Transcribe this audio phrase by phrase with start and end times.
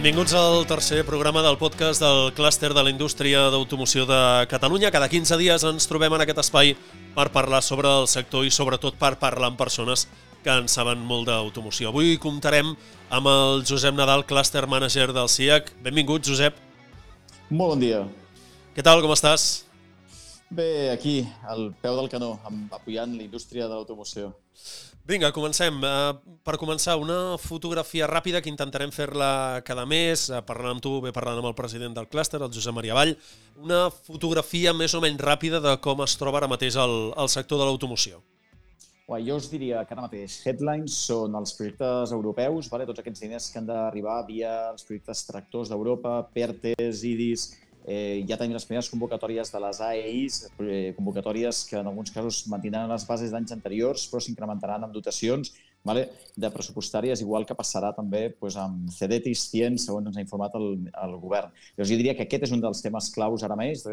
[0.00, 4.88] Benvinguts al tercer programa del podcast del clúster de la indústria d'automoció de Catalunya.
[4.88, 6.72] Cada 15 dies ens trobem en aquest espai
[7.12, 10.06] per parlar sobre el sector i sobretot per parlar amb persones
[10.40, 11.92] que en saben molt d'automoció.
[11.92, 12.72] Avui comptarem
[13.12, 15.68] amb el Josep Nadal, clúster manager del CIAC.
[15.84, 16.56] Benvingut, Josep.
[17.50, 18.00] Molt bon dia.
[18.72, 19.66] Què tal, com estàs?
[20.48, 22.38] Bé, aquí, al peu del canó,
[22.72, 24.32] apoyant la indústria de l'automoció.
[25.10, 25.74] Vinga, comencem.
[25.82, 30.92] Uh, per començar, una fotografia ràpida que intentarem fer-la cada mes, uh, parlant amb tu,
[31.02, 33.16] bé parlant amb el president del clúster, el Josep Maria Vall,
[33.58, 37.58] una fotografia més o menys ràpida de com es troba ara mateix el, el sector
[37.58, 38.22] de l'automoció.
[39.26, 42.86] Jo us diria que ara mateix headlines són els projectes europeus, vale?
[42.86, 47.48] tots aquests diners que han d'arribar via els projectes tractors d'Europa, PERTES, IDIS,
[47.86, 52.44] Eh, ja tenim les primeres convocatòries de les AEIs, eh, convocatòries que en alguns casos
[52.52, 56.08] mantindran les bases d'anys anteriors, però s'incrementaran amb dotacions vale?
[56.36, 60.68] de pressupostàries, igual que passarà també pues, amb CEDETIS 100, segons ens ha informat el,
[61.02, 61.52] el govern.
[61.78, 63.86] Jo diria que aquest és un dels temes claus ara més,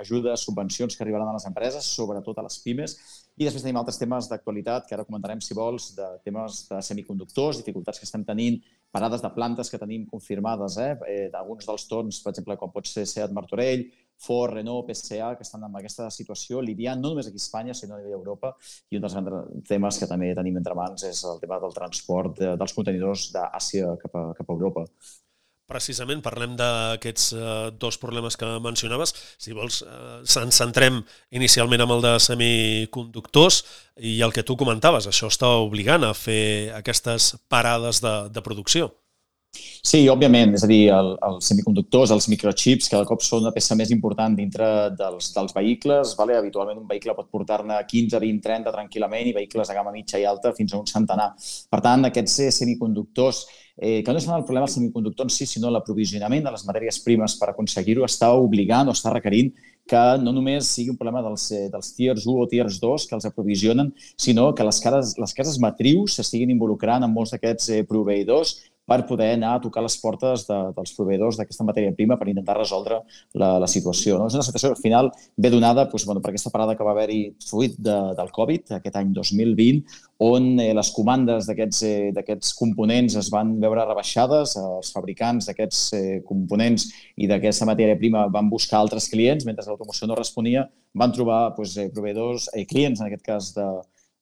[0.00, 2.96] ajudes, subvencions que arribaran a les empreses, sobretot a les pimes,
[3.40, 7.62] i després tenim altres temes d'actualitat que ara comentarem, si vols, de temes de semiconductors,
[7.62, 8.60] dificultats que estem tenint
[8.90, 10.92] parades de plantes que tenim confirmades, eh?
[11.06, 13.86] eh d'alguns dels torns, per exemple, com pot ser Seat Martorell,
[14.20, 17.96] Ford, Renault, PSA, que estan en aquesta situació, lidiant no només aquí a Espanya, sinó
[17.96, 18.52] a nivell d'Europa.
[18.90, 19.16] I un dels
[19.68, 23.96] temes que també tenim entre mans és el tema del transport de, dels contenidors d'Àsia
[24.02, 24.84] cap, a, cap a Europa.
[25.70, 27.42] Precisament parlem d'aquests eh,
[27.78, 29.14] dos problemes que mencionaves.
[29.38, 30.98] Si vols, eh, ens centrem
[31.30, 33.62] inicialment amb el de semiconductors
[34.10, 38.90] i el que tu comentaves, això està obligant a fer aquestes parades de, de producció.
[39.90, 43.74] Sí, òbviament, és a dir, el, els semiconductors, els microchips, cada cop són una peça
[43.78, 46.12] més important dintre dels, dels vehicles.
[46.18, 46.36] Vale?
[46.38, 50.28] Habitualment un vehicle pot portar-ne 15, 20, 30 tranquil·lament i vehicles de gamma mitja i
[50.28, 51.32] alta fins a un centenar.
[51.72, 53.42] Per tant, aquests semiconductors,
[53.80, 57.02] eh, que no són el problema del semiconductor en si, sinó l'aprovisionament de les matèries
[57.02, 59.50] primes per aconseguir-ho, està obligant o està requerint
[59.90, 63.16] que no només sigui un problema dels, eh, dels tiers 1 o tiers 2 que
[63.16, 67.80] els aprovisionen, sinó que les cases, les cases matrius s'estiguin involucrant en molts d'aquests eh,
[67.88, 72.26] proveïdors per poder anar a tocar les portes de, dels proveïdors d'aquesta matèria prima per
[72.30, 72.98] intentar resoldre
[73.38, 74.18] la, la situació.
[74.18, 74.26] No?
[74.26, 77.20] És una situació al final ve donada doncs, bueno, per aquesta parada que va haver-hi
[77.46, 79.84] fruit de, del Covid aquest any 2020,
[80.26, 86.18] on eh, les comandes d'aquests eh, components es van veure rebaixades, els fabricants d'aquests eh,
[86.26, 90.66] components i d'aquesta matèria prima van buscar altres clients, mentre l'automoció no responia,
[90.98, 93.70] van trobar doncs, eh, proveïdors, eh, clients en aquest cas de,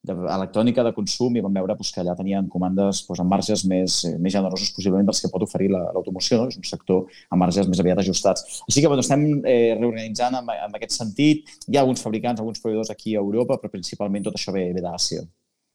[0.08, 3.98] d'electrònica de consum i vam veure doncs, que allà tenien comandes doncs, amb marges més,
[4.08, 6.42] eh, més generosos possiblement dels que pot oferir l'automoció.
[6.42, 6.48] No?
[6.52, 8.62] És un sector amb marges més aviat ajustats.
[8.68, 11.56] Així que bueno, estem eh, reorganitzant en, en aquest sentit.
[11.68, 14.84] Hi ha alguns fabricants, alguns proveïdors aquí a Europa, però principalment tot això ve, ve
[14.84, 15.24] d'Àsia.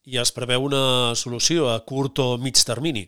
[0.03, 3.05] I es preveu una solució a curt o mig termini?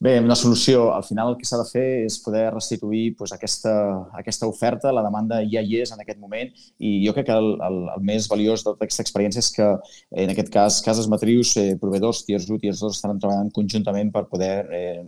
[0.00, 3.74] Bé, una solució, al final el que s'ha de fer és poder restituir doncs, aquesta,
[4.16, 6.48] aquesta oferta, la demanda ja hi és en aquest moment
[6.78, 9.68] i jo crec que el, el, el més valiós de tota aquesta experiència és que
[10.24, 14.24] en aquest cas cases matrius, eh, proveïdors, tiers 1, tiers 2 estan treballant conjuntament per
[14.32, 15.00] poder eh,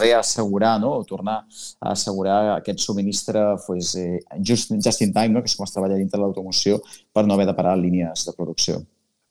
[0.00, 0.96] reassegurar no?
[0.98, 5.44] o tornar a assegurar aquest subministre pues, eh, just, just in time, no?
[5.44, 6.82] que és com es treballa dintre de l'automoció
[7.14, 8.82] per no haver de parar línies de producció.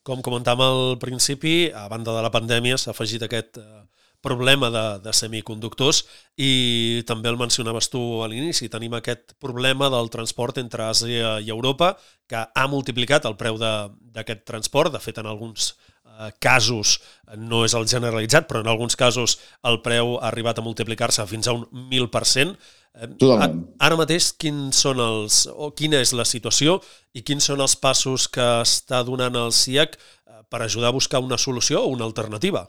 [0.08, 3.79] Com comentàvem al principi, a banda de la pandèmia s'ha afegit aquest eh,
[4.22, 6.04] problema de, de semiconductors
[6.40, 11.52] i també el mencionaves tu a l'inici, tenim aquest problema del transport entre Àsia i
[11.54, 11.94] Europa
[12.30, 17.00] que ha multiplicat el preu d'aquest transport, de fet en alguns eh, casos
[17.38, 21.48] no és el generalitzat, però en alguns casos el preu ha arribat a multiplicar-se fins
[21.48, 22.58] a un 1.000%.
[23.00, 23.64] Eh, Totalment.
[23.80, 26.80] Ara mateix, quins són els, o quina és la situació
[27.16, 31.24] i quins són els passos que està donant el CIAC eh, per ajudar a buscar
[31.24, 32.68] una solució o una alternativa?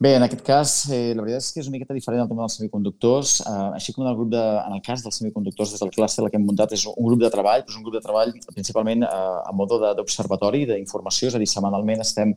[0.00, 2.40] Bé, en aquest cas, eh, la veritat és que és una miqueta diferent el tema
[2.40, 3.32] dels semiconductors.
[3.44, 6.24] Eh, així com en el, grup de, en el cas dels semiconductors des del clúster
[6.30, 9.04] que hem muntat és un grup de treball, però és un grup de treball principalment
[9.04, 9.10] eh,
[9.50, 12.32] a modo d'observatori, d'informació, és a dir, setmanalment estem,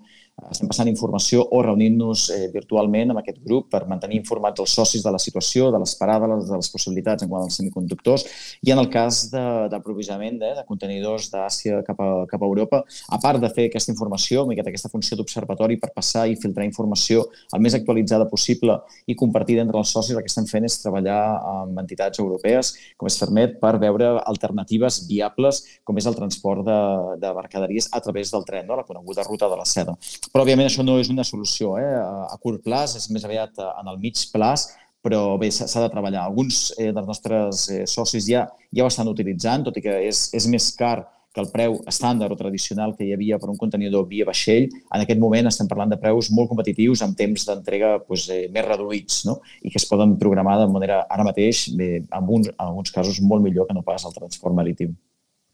[0.50, 5.04] estem passant informació o reunint-nos eh, virtualment amb aquest grup per mantenir informats els socis
[5.06, 8.26] de la situació, de les parades, de les possibilitats en quant als semiconductors.
[8.66, 12.82] I en el cas d'aprovisionament de, de, de contenidors d'Àsia cap, a, cap a Europa,
[12.84, 17.28] a part de fer aquesta informació, miqueta aquesta funció d'observatori per passar i filtrar informació
[17.54, 21.22] el més actualitzada possible i compartir entre els socis, el que estem fent és treballar
[21.54, 26.80] amb entitats europees, com és Fermet, per veure alternatives viables, com és el transport de,
[27.22, 28.80] de mercaderies a través del tren, no?
[28.80, 29.98] la coneguda ruta de la seda.
[30.32, 31.92] Però, òbviament, això no és una solució eh?
[31.98, 34.70] a curt plaç, és més aviat en el mig plaç,
[35.04, 36.24] però bé, s'ha de treballar.
[36.24, 40.30] Alguns eh, dels nostres eh, socis ja, ja ho estan utilitzant, tot i que és,
[40.38, 41.02] és més car
[41.34, 45.02] que el preu estàndard o tradicional que hi havia per un contenidor via vaixell, en
[45.04, 49.24] aquest moment estem parlant de preus molt competitius amb temps d'entrega doncs, eh, més reduïts
[49.30, 49.40] no?
[49.66, 53.20] i que es poden programar de manera ara mateix, bé, en, uns, en alguns casos,
[53.22, 54.94] molt millor que no pas el transport marítim.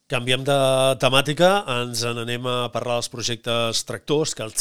[0.09, 0.53] Canviem de
[0.97, 4.55] temàtica, ens n'anem a parlar dels projectes tractors, que el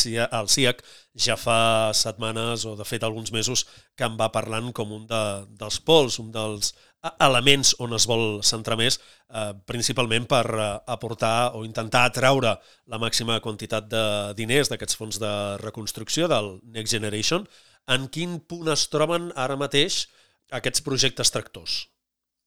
[0.52, 0.82] CIAC
[1.16, 3.62] ja fa setmanes o de fet alguns mesos
[3.96, 5.22] que en va parlant com un de,
[5.56, 6.74] dels pols, un dels
[7.24, 9.00] elements on es vol centrar més,
[9.32, 14.06] eh, principalment per eh, aportar o intentar atraure la màxima quantitat de
[14.36, 15.34] diners d'aquests fons de
[15.64, 17.48] reconstrucció del Next Generation.
[17.88, 20.10] En quin punt es troben ara mateix
[20.52, 21.86] aquests projectes tractors?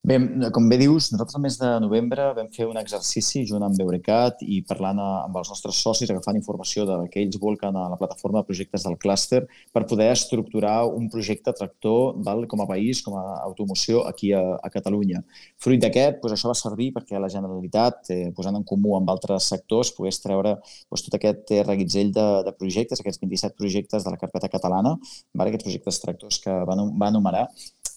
[0.01, 0.15] Bé,
[0.49, 4.39] com bé dius, nosaltres al mes de novembre vam fer un exercici junt amb Eurecat
[4.41, 8.41] i parlant amb els nostres socis, agafant informació de que ells volquen a la plataforma
[8.41, 13.13] de projectes del clúster per poder estructurar un projecte tractor val, com a país, com
[13.19, 15.21] a automoció aquí a, a Catalunya.
[15.61, 19.51] Fruit d'aquest, doncs això va servir perquè la Generalitat, eh, posant en comú amb altres
[19.53, 24.17] sectors, pogués treure doncs, tot aquest eh, reguitzell de, de projectes, aquests 27 projectes de
[24.17, 27.45] la carpeta catalana, val, aquests projectes tractors que va, va enumerar,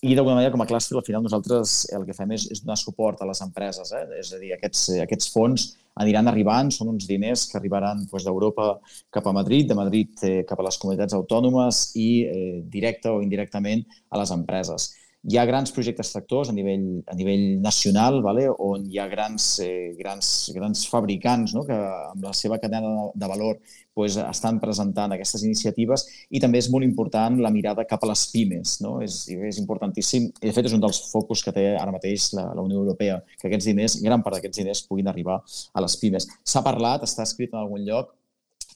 [0.05, 2.77] i d'alguna manera, com a clúster, al final nosaltres el que fem és, és donar
[2.77, 3.93] suport a les empreses.
[3.97, 4.05] Eh?
[4.21, 5.71] És a dir, aquests, aquests fons
[6.03, 8.67] aniran arribant, són uns diners que arribaran doncs, d'Europa
[9.15, 13.23] cap a Madrid, de Madrid eh, cap a les comunitats autònomes i eh, directe o
[13.25, 14.91] indirectament a les empreses.
[15.25, 18.43] Hi ha grans projectes tractors a nivell, a nivell nacional, vale?
[18.61, 21.63] on hi ha grans, eh, grans, grans fabricants no?
[21.65, 21.79] que
[22.11, 23.57] amb la seva cadena de valor
[23.97, 28.27] pues, estan presentant aquestes iniciatives i també és molt important la mirada cap a les
[28.35, 28.75] pimes.
[28.85, 28.99] No?
[29.07, 32.51] És, és importantíssim, i de fet és un dels focus que té ara mateix la,
[32.53, 36.29] la Unió Europea, que aquests diners, gran part d'aquests diners puguin arribar a les pimes.
[36.45, 38.13] S'ha parlat, està escrit en algun lloc,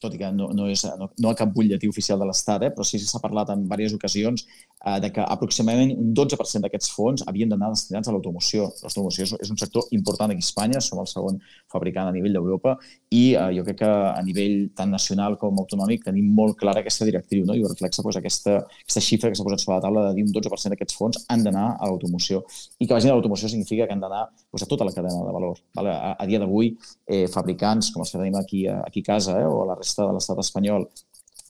[0.00, 2.70] tot i que no, no, és, no, no a cap butlletí oficial de l'Estat, eh,
[2.74, 4.46] però sí que s'ha parlat en diverses ocasions
[4.84, 8.68] eh, de que aproximadament un 12% d'aquests fons havien d'anar destinats a l'automoció.
[8.82, 11.40] L'automoció és, un sector important aquí a Espanya, som el segon
[11.72, 12.76] fabricant a nivell d'Europa
[13.10, 17.06] i eh, jo crec que a nivell tant nacional com autonòmic tenim molt clara aquesta
[17.08, 17.56] directriu no?
[17.56, 20.26] i ho reflexa doncs, aquesta, aquesta xifra que s'ha posat sobre la taula de dir
[20.26, 22.42] un 12% d'aquests fons han d'anar a l'automoció.
[22.78, 25.34] I que vagin a l'automoció significa que han d'anar doncs, a tota la cadena de
[25.34, 25.60] valor.
[25.76, 25.94] Vale?
[25.94, 26.72] A, a dia d'avui,
[27.06, 30.06] eh, fabricants com els que tenim aquí, aquí a casa eh, o a la resta
[30.06, 30.86] de l'estat espanyol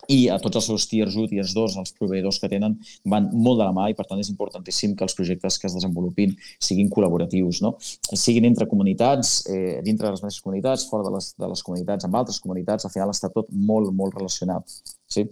[0.08, 2.78] i a tots els seus tiers 1, tiers 2, els proveïdors que tenen,
[3.12, 5.76] van molt de la mà i per tant és importantíssim que els projectes que es
[5.76, 6.32] desenvolupin
[6.64, 7.74] siguin col·laboratius, no?
[8.16, 12.08] siguin entre comunitats, eh, dintre de les mateixes comunitats, fora de les, de les comunitats,
[12.08, 14.80] amb altres comunitats, al final està tot molt, molt relacionat.
[15.08, 15.24] Sí?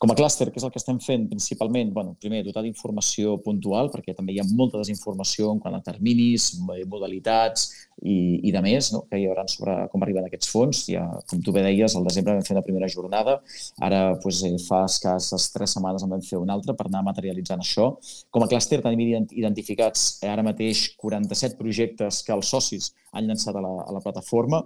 [0.00, 1.92] Com a clúster, què és el que estem fent principalment?
[1.94, 6.52] Bueno, primer, dotar d'informació puntual, perquè també hi ha molta desinformació en quant a terminis,
[6.90, 7.68] modalitats
[8.02, 9.02] i, i de més, no?
[9.10, 10.82] que hi haurà sobre com arriben aquests fons.
[10.90, 13.38] Ja, com tu bé deies, al desembre vam fer una primera jornada,
[13.82, 17.92] ara doncs, fa escasses tres setmanes en vam fer una altra per anar materialitzant això.
[18.30, 23.64] Com a clúster tenim identificats ara mateix 47 projectes que els socis han llançat a
[23.64, 24.64] la, a la plataforma,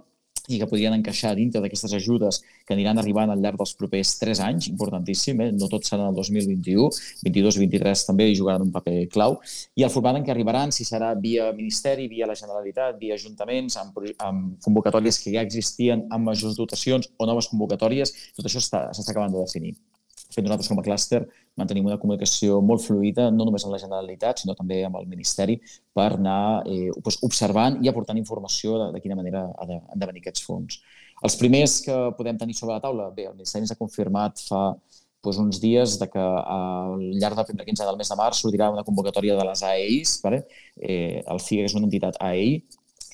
[0.49, 4.41] i que podrien encaixar dintre d'aquestes ajudes que aniran arribant al llarg dels propers 3
[4.47, 5.49] anys, importantíssim, eh?
[5.55, 6.89] no tot serà el 2021,
[7.25, 9.39] 22 i 23 també hi jugaran un paper clau,
[9.75, 13.79] i el format en què arribaran, si serà via Ministeri, via la Generalitat, via ajuntaments,
[13.81, 18.87] amb, amb convocatòries que ja existien, amb majors dotacions o noves convocatòries, tot això s'està
[18.91, 19.75] acabant de definir
[20.35, 21.21] fet nosaltres com a clúster
[21.59, 25.55] mantenim una comunicació molt fluida, no només amb la Generalitat, sinó també amb el Ministeri,
[25.95, 30.03] per anar eh, doncs, observant i aportant informació de, de quina manera ha de, han
[30.03, 30.81] de venir aquests fons.
[31.23, 34.65] Els primers que podem tenir sobre la taula, bé, el Ministeri ens ha confirmat fa
[35.25, 38.69] doncs, uns dies de que al llarg del primer quinze del mes de març sortirà
[38.73, 40.43] una convocatòria de les AEIs, vale?
[40.77, 42.59] eh, el FIGA és una entitat AEI,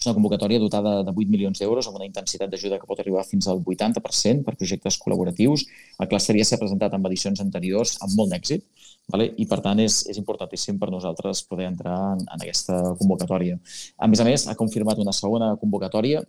[0.01, 3.22] és una convocatòria dotada de 8 milions d'euros amb una intensitat d'ajuda que pot arribar
[3.27, 5.67] fins al 80% per projectes col·laboratius.
[6.01, 8.65] El cluster ja s'ha presentat en edicions anteriors amb molt d'èxit
[9.13, 9.29] vale?
[9.38, 13.60] i, per tant, és, és importantíssim per nosaltres poder entrar en, en aquesta convocatòria.
[14.01, 16.25] A més a més, ha confirmat una segona convocatòria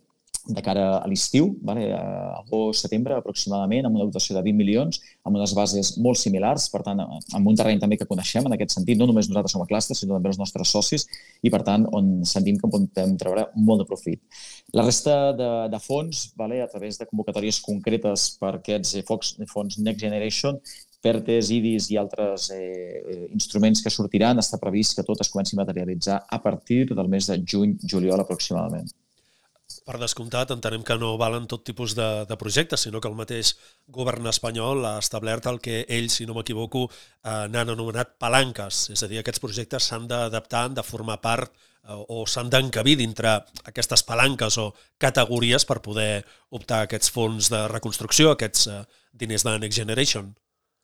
[0.47, 1.85] de cara a l'estiu, vale?
[1.95, 6.83] a agost-setembre aproximadament, amb una dotació de 20 milions, amb unes bases molt similars, per
[6.83, 9.69] tant, amb un terreny també que coneixem en aquest sentit, no només nosaltres com a
[9.71, 11.07] clúster, sinó també els nostres socis,
[11.47, 14.23] i per tant, on sentim que podem treure molt de profit.
[14.75, 16.59] La resta de, de fons, vale?
[16.63, 20.59] a través de convocatòries concretes per aquests fons Next Generation,
[21.03, 25.63] PERTES, IDIS i altres eh, instruments que sortiran, està previst que tot es comenci a
[25.63, 28.91] materialitzar a partir del mes de juny-juliol aproximadament.
[29.87, 33.55] Per descomptat, entenem que no valen tot tipus de, de projectes, sinó que el mateix
[33.97, 38.89] govern espanyol ha establert el que ells, si no m'equivoco, eh, n'han anomenat palanques.
[38.95, 42.99] És a dir, aquests projectes s'han d'adaptar, han de formar part eh, o s'han d'encabir
[43.01, 43.39] dintre
[43.71, 49.49] aquestes palanques o categories per poder optar a aquests fons de reconstrucció, aquests eh, diners
[49.49, 50.35] de Next Generation.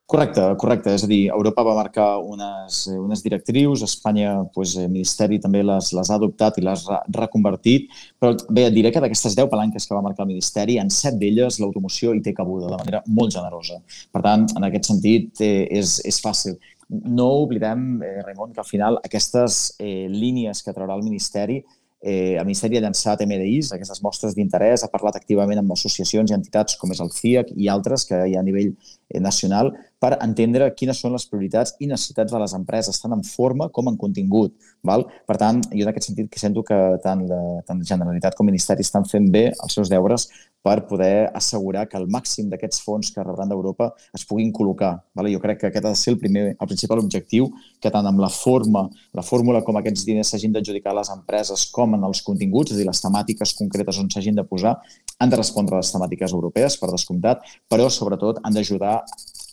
[0.08, 0.94] Correcte, correcte.
[0.96, 5.90] És a dir, Europa va marcar unes, unes directrius, Espanya, doncs, el Ministeri també les,
[5.92, 9.84] les ha adoptat i les ha reconvertit, però bé, et diré que d'aquestes 10 palanques
[9.84, 13.36] que va marcar el Ministeri, en 7 d'elles l'automoció hi té cabuda de manera molt
[13.36, 13.82] generosa.
[14.08, 16.56] Per tant, en aquest sentit, eh, és, és fàcil.
[16.88, 21.60] No oblidem, eh, Raimon, que al final aquestes eh, línies que traurà el Ministeri
[22.00, 26.36] Eh, el Ministeri ha llançat MDIs, aquestes mostres d'interès, ha parlat activament amb associacions i
[26.36, 30.14] entitats com és el CIAC i altres que hi ha a nivell eh, nacional per
[30.22, 33.96] entendre quines són les prioritats i necessitats de les empreses, tant en forma com en
[33.98, 34.54] contingut.
[34.86, 35.04] Val?
[35.26, 38.46] Per tant, jo en aquest sentit que sento que tant la, tant la Generalitat com
[38.46, 40.28] el Ministeri estan fent bé els seus deures
[40.62, 44.96] per poder assegurar que el màxim d'aquests fons que rebran d'Europa es puguin col·locar.
[45.16, 45.32] Vale?
[45.32, 47.48] Jo crec que aquest ha de ser el, primer, el principal objectiu,
[47.80, 48.84] que tant amb la forma,
[49.16, 52.78] la fórmula com aquests diners s'hagin d'adjudicar a les empreses com en els continguts, és
[52.78, 54.76] a dir, les temàtiques concretes on s'hagin de posar,
[55.18, 58.98] han de respondre a les temàtiques europees, per descomptat, però sobretot han d'ajudar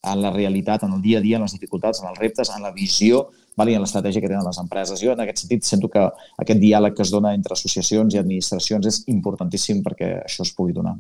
[0.06, 2.64] en la realitat, en el dia a dia, en les dificultats, en els reptes, en
[2.64, 3.26] la visió
[3.58, 3.72] val?
[3.72, 5.02] i en l'estratègia que tenen les empreses.
[5.02, 6.06] Jo, en aquest sentit, sento que
[6.42, 10.76] aquest diàleg que es dona entre associacions i administracions és importantíssim perquè això es pugui
[10.76, 10.98] donar.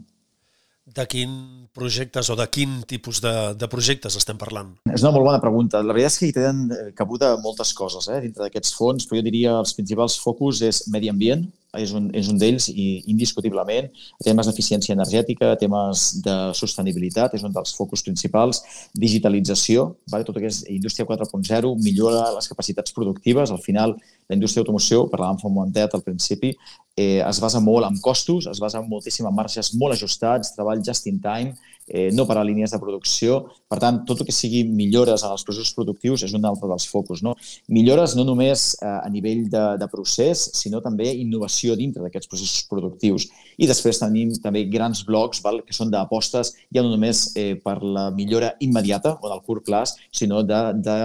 [0.95, 1.31] De quin
[1.75, 4.69] projectes o de quin tipus de, de projectes estem parlant?
[4.85, 5.81] És una molt bona pregunta.
[5.83, 9.25] La veritat és que hi tenen cabuda moltes coses eh, dintre d'aquests fons, però jo
[9.25, 11.47] diria els principals focus és medi ambient,
[11.81, 13.89] és un, és un d'ells i indiscutiblement.
[14.23, 18.61] Temes d'eficiència energètica, temes de sostenibilitat, és un dels focus principals.
[18.93, 20.27] Digitalització, vale?
[20.27, 23.51] tot és indústria 4.0, millora les capacitats productives.
[23.51, 23.95] Al final,
[24.29, 26.55] la indústria d'automoció, parlàvem fa un momentet al principi,
[26.95, 30.81] eh, es basa molt en costos, es basa en moltíssim en marges molt ajustats, treball
[30.83, 31.53] just in time,
[31.87, 33.39] eh, no per a línies de producció.
[33.69, 36.87] Per tant, tot el que sigui millores en els processos productius és un altre dels
[36.89, 37.23] focus.
[37.25, 37.35] No?
[37.69, 42.65] Millores no només eh, a nivell de, de procés, sinó també innovació dintre d'aquests processos
[42.71, 43.29] productius.
[43.57, 47.77] I després tenim també grans blocs val, que són d'apostes ja no només eh, per
[47.83, 50.97] la millora immediata o del curt plaç, sinó de, de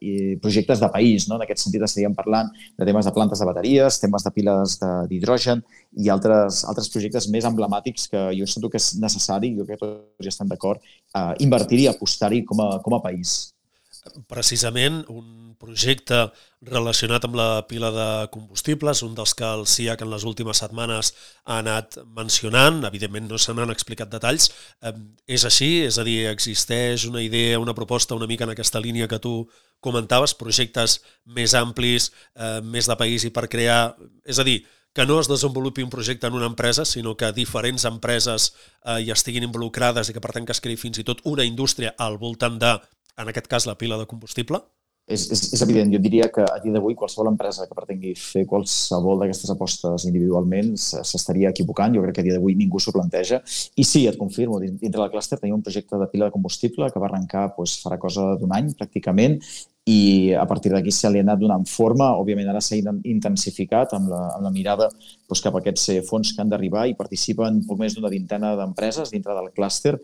[0.00, 1.28] eh, projectes de país.
[1.28, 1.36] No?
[1.36, 4.78] En aquest sentit estaríem parlant de temes de plantes de bateries, temes de piles
[5.10, 5.62] d'hidrogen
[5.98, 9.86] i altres, altres projectes més emblemàtics que jo sento que és necessari, jo crec que
[9.86, 10.82] tots ja estan d'acord,
[11.14, 13.52] a invertir-hi i apostar-hi com, a, com a país.
[14.30, 16.28] Precisament un projecte
[16.66, 21.12] relacionat amb la pila de combustibles, un dels que el CIAC en les últimes setmanes
[21.44, 24.50] ha anat mencionant, evidentment no se n'han explicat detalls,
[24.82, 24.94] eh,
[25.26, 25.70] és així?
[25.86, 29.48] És a dir, existeix una idea, una proposta una mica en aquesta línia que tu
[29.80, 33.94] comentaves, projectes més amplis, eh, més de país i per crear...
[34.26, 37.84] És a dir, que no es desenvolupi un projecte en una empresa, sinó que diferents
[37.84, 41.22] empreses eh, hi estiguin involucrades i que per tant que es creï fins i tot
[41.22, 42.74] una indústria al voltant de,
[43.16, 44.64] en aquest cas, la pila de combustible?
[45.08, 48.42] És, és, és evident, jo diria que a dia d'avui qualsevol empresa que pretengui fer
[48.48, 53.40] qualsevol d'aquestes apostes individualment s'estaria equivocant, jo crec que a dia d'avui ningú s'ho planteja.
[53.80, 57.00] I sí, et confirmo, dintre del clúster tenim un projecte de pila de combustible que
[57.00, 59.40] va arrencar doncs, farà cosa d'un any pràcticament
[59.88, 62.10] i a partir d'aquí se li ha anat donant forma.
[62.20, 62.76] Òbviament ara s'ha
[63.08, 66.84] intensificat amb la, amb la mirada doncs, cap a aquests eh, fons que han d'arribar
[66.90, 69.94] i participen poc més d'una vintena d'empreses dintre del clúster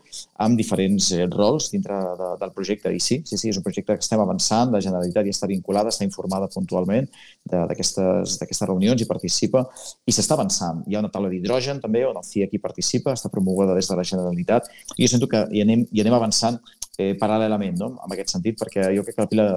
[0.41, 2.89] amb diferents eh, rols dintre de, del projecte.
[2.89, 5.93] I sí, sí, sí, és un projecte que estem avançant, la Generalitat ja està vinculada,
[5.93, 7.09] està informada puntualment
[7.45, 9.67] d'aquestes reunions i participa
[10.05, 10.81] i s'està avançant.
[10.89, 13.99] Hi ha una taula d'hidrogen també on el CIEC hi participa, està promoguda des de
[13.99, 16.57] la Generalitat i jo sento que hi anem, hi anem avançant
[16.99, 17.91] eh, paral·lelament, no?
[18.05, 19.47] en aquest sentit, perquè jo crec que la pila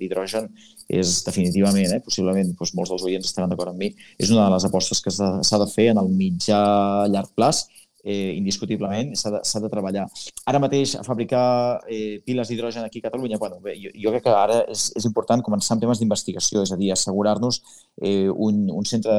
[0.00, 0.48] d'hidrogen
[0.88, 4.56] és definitivament, eh, possiblement doncs molts dels oients estaran d'acord amb mi, és una de
[4.56, 6.60] les apostes que s'ha de fer en el mitjà
[7.12, 7.64] llarg plaç
[8.04, 10.04] eh, indiscutiblement, s'ha de, de treballar.
[10.46, 14.26] Ara mateix, a fabricar eh, piles d'hidrogen aquí a Catalunya, bueno, bé, jo, jo crec
[14.26, 17.62] que ara és, és important començar amb temes d'investigació, és a dir, assegurar-nos
[18.02, 19.14] eh, un, un centre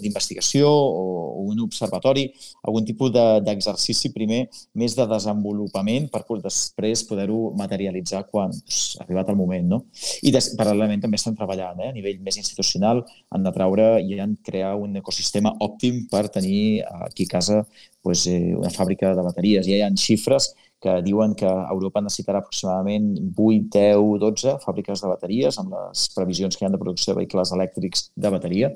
[0.00, 2.26] d'investigació o un observatori,
[2.66, 4.40] algun tipus d'exercici de, primer
[4.78, 9.68] més de desenvolupament per després poder-ho materialitzar quan ha arribat el moment.
[9.74, 9.82] No?
[10.22, 13.04] I des, paral·lelament també estan treballant eh, a nivell més institucional
[13.34, 17.62] en atraure i en crear un ecosistema òptim per tenir aquí a casa
[18.02, 19.68] pues, eh, una fàbrica de bateries.
[19.68, 25.12] Ja hi ha xifres que diuen que Europa necessitarà aproximadament 8, 10, 12 fàbriques de
[25.12, 28.70] bateries amb les previsions que hi ha de producció de vehicles elèctrics de bateria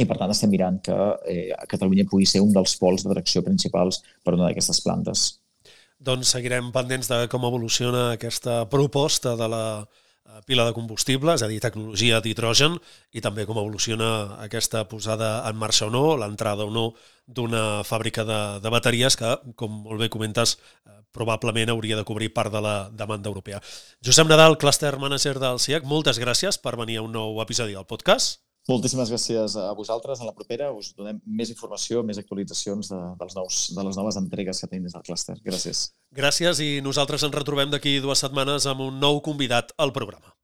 [0.00, 0.96] i per tant estem mirant que
[1.28, 5.26] eh, Catalunya pugui ser un dels pols de tracció principals per una d'aquestes plantes.
[5.96, 9.64] Doncs seguirem pendents de com evoluciona aquesta proposta de la
[10.46, 12.76] pila de combustible, és a dir, tecnologia d'hidrogen,
[13.16, 16.86] i també com evoluciona aquesta posada en marxa o no, l'entrada o no
[17.26, 20.56] d'una fàbrica de, de bateries que, com molt bé comentes,
[20.86, 23.62] eh, probablement hauria de cobrir part de la demanda europea.
[24.04, 27.88] Josep Nadal, Cluster Manager del CIAC, moltes gràcies per venir a un nou episodi del
[27.88, 28.45] podcast.
[28.66, 30.18] Moltíssimes gràcies a vosaltres.
[30.20, 34.18] En la propera us donem més informació, més actualitzacions de, dels nous, de les noves
[34.18, 35.38] entregues que tenim des del clúster.
[35.46, 35.90] Gràcies.
[36.16, 40.34] Gràcies i nosaltres ens retrobem d'aquí dues setmanes amb un nou convidat al programa.